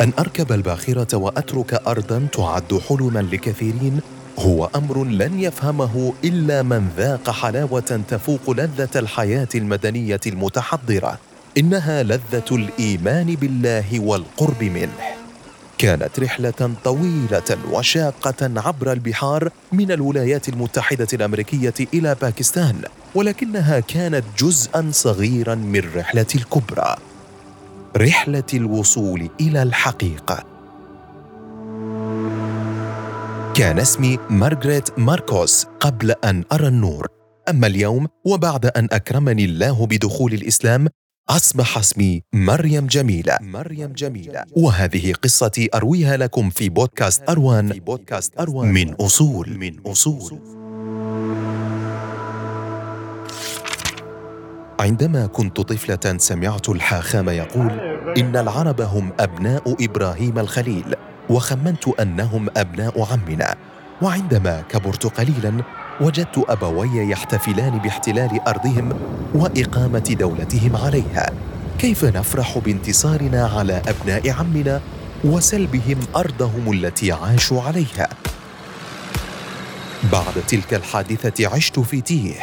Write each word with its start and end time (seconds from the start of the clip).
أن 0.00 0.12
أركب 0.18 0.52
الباخرة 0.52 1.16
وأترك 1.16 1.74
أرضا 1.86 2.26
تعد 2.32 2.80
حلما 2.88 3.20
لكثيرين 3.32 4.00
هو 4.38 4.70
أمر 4.76 5.04
لن 5.04 5.40
يفهمه 5.40 6.12
إلا 6.24 6.62
من 6.62 6.88
ذاق 6.96 7.30
حلاوة 7.30 8.00
تفوق 8.08 8.50
لذة 8.50 8.88
الحياة 8.96 9.48
المدنية 9.54 10.20
المتحضرة 10.26 11.18
إنها 11.58 12.02
لذة 12.02 12.44
الإيمان 12.52 13.34
بالله 13.34 14.00
والقرب 14.00 14.64
منه. 14.64 15.09
كانت 15.80 16.20
رحلة 16.20 16.74
طويلة 16.84 17.58
وشاقة 17.72 18.60
عبر 18.66 18.92
البحار 18.92 19.50
من 19.72 19.92
الولايات 19.92 20.48
المتحدة 20.48 21.06
الأمريكية 21.12 21.74
إلى 21.94 22.16
باكستان 22.22 22.82
ولكنها 23.14 23.80
كانت 23.80 24.24
جزءا 24.38 24.88
صغيرا 24.92 25.54
من 25.54 25.82
رحلتي 25.96 26.38
الكبرى. 26.38 26.96
رحلة 27.96 28.44
الوصول 28.54 29.30
إلى 29.40 29.62
الحقيقة. 29.62 30.44
كان 33.54 33.78
اسمي 33.78 34.18
مارغريت 34.30 34.98
ماركوس 34.98 35.66
قبل 35.80 36.14
أن 36.24 36.44
أرى 36.52 36.68
النور. 36.68 37.06
أما 37.48 37.66
اليوم 37.66 38.06
وبعد 38.24 38.66
أن 38.66 38.88
أكرمني 38.92 39.44
الله 39.44 39.86
بدخول 39.86 40.32
الإسلام 40.32 40.88
أصبح 41.30 41.78
اسمي 41.78 42.22
مريم 42.32 42.86
جميلة. 42.86 43.38
مريم 43.40 43.92
جميلة. 43.92 44.44
وهذه 44.52 45.12
قصتي 45.12 45.68
أرويها 45.74 46.16
لكم 46.16 46.50
في 46.50 46.68
بودكاست 46.68 47.30
أروان. 47.30 47.72
في 47.72 47.80
بودكاست 47.80 48.40
أروان. 48.40 48.68
من 48.72 48.94
أصول. 48.94 49.58
من 49.58 49.80
أصول. 49.86 50.38
عندما 54.80 55.26
كنت 55.26 55.60
طفلة 55.60 56.18
سمعت 56.18 56.68
الحاخام 56.68 57.28
يقول 57.28 57.70
إن 58.18 58.36
العرب 58.36 58.80
هم 58.80 59.12
أبناء 59.20 59.84
إبراهيم 59.84 60.38
الخليل 60.38 60.94
وخمنت 61.30 61.88
أنهم 61.88 62.48
أبناء 62.56 63.02
عمنا. 63.12 63.56
وعندما 64.02 64.60
كبرت 64.60 65.06
قليلا 65.06 65.62
وجدت 66.00 66.44
أبوي 66.48 67.10
يحتفلان 67.10 67.78
باحتلال 67.78 68.40
أرضهم 68.48 68.92
وإقامة 69.34 70.16
دولتهم 70.20 70.76
عليها. 70.76 71.30
كيف 71.78 72.04
نفرح 72.04 72.58
بانتصارنا 72.58 73.46
على 73.46 73.82
أبناء 73.88 74.30
عمنا 74.30 74.80
وسلبهم 75.24 75.98
أرضهم 76.16 76.72
التي 76.72 77.12
عاشوا 77.12 77.62
عليها. 77.62 78.08
بعد 80.12 80.34
تلك 80.48 80.74
الحادثة 80.74 81.48
عشت 81.48 81.80
في 81.80 82.00
تيه 82.00 82.34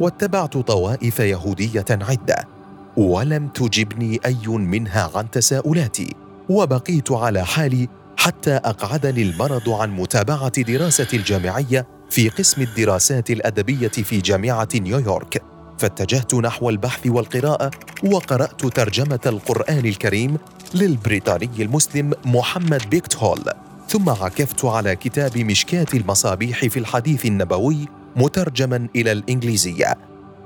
واتبعت 0.00 0.56
طوائف 0.56 1.18
يهودية 1.20 1.84
عدة. 1.90 2.48
ولم 2.96 3.48
تجبني 3.48 4.20
أي 4.26 4.48
منها 4.48 5.10
عن 5.14 5.30
تساؤلاتي 5.30 6.14
وبقيت 6.48 7.12
على 7.12 7.44
حالي 7.44 7.88
حتى 8.26 8.54
أقعدني 8.54 9.22
المرض 9.22 9.70
عن 9.70 9.90
متابعة 9.90 10.62
دراستي 10.62 11.16
الجامعية 11.16 11.86
في 12.10 12.28
قسم 12.28 12.62
الدراسات 12.62 13.30
الأدبية 13.30 13.88
في 13.88 14.20
جامعة 14.20 14.68
نيويورك. 14.74 15.42
فاتجهت 15.78 16.34
نحو 16.34 16.70
البحث 16.70 17.06
والقراءة 17.06 17.70
وقرأت 18.04 18.66
ترجمة 18.66 19.20
القرآن 19.26 19.86
الكريم 19.86 20.38
للبريطاني 20.74 21.50
المسلم 21.58 22.12
محمد 22.24 22.90
بيكت 22.90 23.16
هول 23.16 23.44
ثم 23.88 24.08
عكفت 24.10 24.64
على 24.64 24.96
كتاب 24.96 25.38
مشكاه 25.38 25.86
المصابيح 25.94 26.66
في 26.66 26.78
الحديث 26.78 27.26
النبوي 27.26 27.88
مترجما 28.16 28.88
إلى 28.96 29.12
الإنجليزية. 29.12 29.94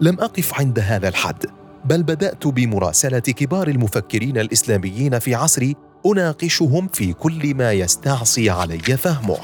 لم 0.00 0.20
أقف 0.20 0.54
عند 0.54 0.78
هذا 0.78 1.08
الحد 1.08 1.46
بل 1.84 2.02
بدأت 2.02 2.46
بمراسلة 2.46 3.18
كبار 3.18 3.68
المفكرين 3.68 4.38
الإسلاميين 4.38 5.18
في 5.18 5.34
عصري 5.34 5.76
أناقشهم 6.06 6.88
في 6.92 7.12
كل 7.12 7.54
ما 7.54 7.72
يستعصي 7.72 8.50
علي 8.50 8.78
فهمه. 8.78 9.38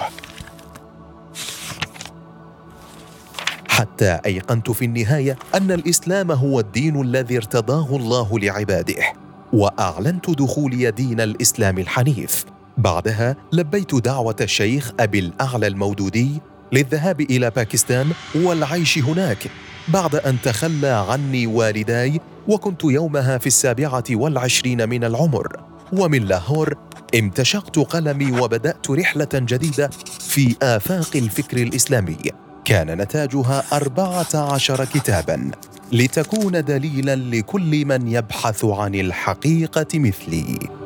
حتى 3.69 4.21
أيقنت 4.27 4.71
في 4.71 4.85
النهاية 4.85 5.39
أن 5.55 5.73
الإسلام 5.73 6.33
هو 6.33 6.61
الدين 6.61 7.01
الذي 7.01 7.37
ارتضاه 7.37 7.97
الله 7.97 8.39
لعباده 8.39 9.13
وأعلنت 9.53 10.31
دخولي 10.31 10.91
دين 10.91 11.21
الإسلام 11.21 11.79
الحنيف. 11.79 12.45
بعدها 12.79 13.37
لبيت 13.53 13.95
دعوة 13.95 14.37
الشيخ 14.41 14.93
أبي 15.01 15.19
الأعلى 15.19 15.67
المودودي 15.67 16.41
للذهاب 16.73 17.21
إلى 17.21 17.51
باكستان 17.51 18.13
والعيش 18.35 18.99
هناك 18.99 19.51
بعد 19.89 20.15
أن 20.15 20.37
تخلى 20.43 21.05
عني 21.09 21.47
والداي 21.47 22.21
وكنت 22.49 22.85
يومها 22.85 23.39
في 23.39 23.47
السابعة 23.47 24.05
والعشرين 24.11 24.89
من 24.89 25.05
العمر. 25.05 25.76
ومن 25.93 26.25
لاهور 26.25 26.77
امتشقت 27.19 27.79
قلمي 27.79 28.41
وبدأت 28.41 28.91
رحلة 28.91 29.29
جديدة 29.35 29.91
في 30.21 30.57
آفاق 30.63 31.17
الفكر 31.17 31.57
الإسلامي. 31.57 32.17
كان 32.65 33.01
نتاجها 33.01 33.65
أربعة 33.73 34.53
عشر 34.55 34.85
كتاباً 34.85 35.51
لتكون 35.93 36.65
دليلاً 36.65 37.17
لكل 37.17 37.85
من 37.85 38.09
يبحث 38.09 38.65
عن 38.65 38.95
الحقيقة 38.95 39.87
مثلي. 39.95 40.86